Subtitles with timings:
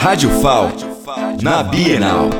[0.00, 0.70] Rádio FAL,
[1.42, 2.30] na Bienal.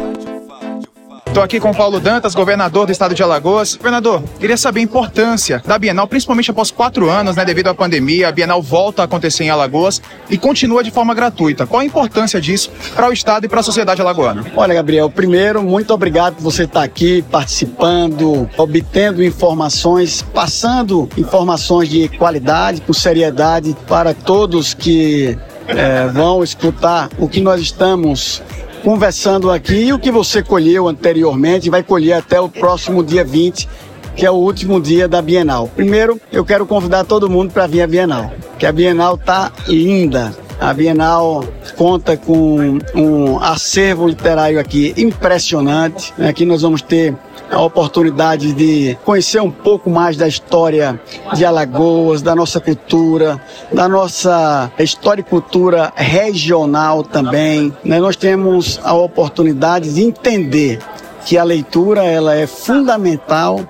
[1.26, 3.74] Estou aqui com Paulo Dantas, governador do estado de Alagoas.
[3.74, 8.28] Governador, queria saber a importância da Bienal, principalmente após quatro anos, né, devido à pandemia.
[8.28, 10.00] A Bienal volta a acontecer em Alagoas
[10.30, 11.66] e continua de forma gratuita.
[11.66, 14.44] Qual a importância disso para o estado e para a sociedade alagoana?
[14.56, 22.08] Olha, Gabriel, primeiro, muito obrigado por você estar aqui participando, obtendo informações, passando informações de
[22.08, 25.36] qualidade, com seriedade para todos que
[25.68, 28.42] é, vão escutar o que nós estamos
[28.82, 33.68] conversando aqui e o que você colheu anteriormente vai colher até o próximo dia 20,
[34.16, 35.68] que é o último dia da Bienal.
[35.68, 40.34] Primeiro, eu quero convidar todo mundo para vir à Bienal, que a Bienal tá linda.
[40.60, 41.44] A Bienal
[41.76, 46.12] conta com um acervo literário aqui impressionante.
[46.18, 47.14] Aqui nós vamos ter
[47.50, 51.00] a oportunidade de conhecer um pouco mais da história
[51.34, 53.40] de Alagoas, da nossa cultura,
[53.72, 57.72] da nossa história e cultura regional também.
[57.84, 57.98] Né?
[57.98, 60.78] Nós temos a oportunidade de entender
[61.24, 63.60] que a leitura ela é fundamental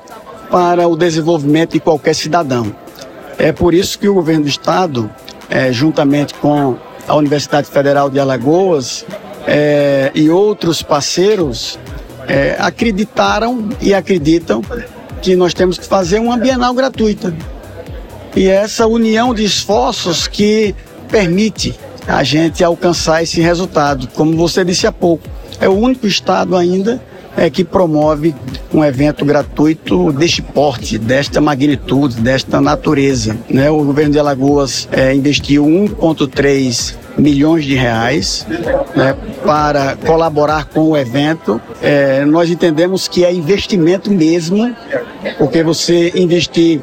[0.50, 2.74] para o desenvolvimento de qualquer cidadão.
[3.38, 5.10] É por isso que o governo do estado,
[5.48, 6.76] é, juntamente com
[7.06, 9.06] a Universidade Federal de Alagoas
[9.46, 11.78] é, e outros parceiros,
[12.28, 14.62] é, acreditaram e acreditam
[15.22, 17.34] que nós temos que fazer uma Bienal gratuita.
[18.36, 20.74] E é essa união de esforços que
[21.08, 21.74] permite
[22.06, 24.06] a gente alcançar esse resultado.
[24.14, 25.26] Como você disse há pouco,
[25.60, 27.02] é o único estado ainda
[27.36, 28.34] é, que promove
[28.72, 33.36] um evento gratuito deste porte, desta magnitude, desta natureza.
[33.48, 33.70] Né?
[33.70, 38.46] O governo de Alagoas é, investiu 1,3 milhões de reais
[38.94, 41.60] né, para colaborar com o evento.
[41.82, 44.74] É, nós entendemos que é investimento mesmo,
[45.36, 46.80] porque você investir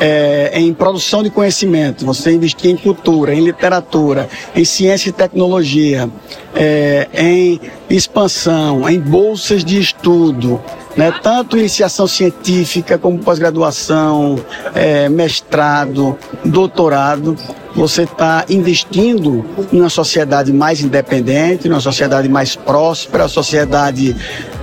[0.00, 6.08] é, em produção de conhecimento, você investir em cultura, em literatura, em ciência e tecnologia,
[6.54, 10.60] é, em expansão, em bolsas de estudo,
[10.96, 14.38] né, tanto iniciação científica como pós-graduação,
[14.74, 17.36] é, mestrado, doutorado,
[17.74, 24.16] você está investindo em uma sociedade mais independente, numa sociedade mais próspera, uma sociedade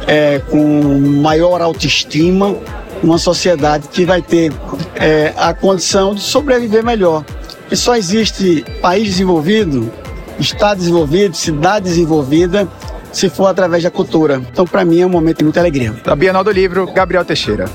[0.08, 2.56] é, com maior autoestima,
[3.04, 4.54] uma sociedade que vai ter
[4.96, 7.26] é, a condição de sobreviver melhor.
[7.70, 9.92] E só existe país desenvolvido,
[10.40, 12.68] estado desenvolvido, cidade desenvolvida,
[13.12, 14.42] se for através da cultura.
[14.52, 15.92] Então, para mim, é um momento de muita alegria.
[16.04, 17.66] Da Bienal do Livro, Gabriel Teixeira.